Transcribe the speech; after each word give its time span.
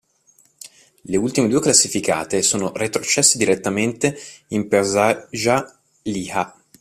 Le 1.05 1.15
ultime 1.19 1.47
due 1.47 1.59
classificate 1.59 2.41
sono 2.41 2.71
retrocesse 2.73 3.37
direttamente 3.37 4.17
in 4.47 4.67
Peršaja 4.67 5.79
Liha. 6.05 6.55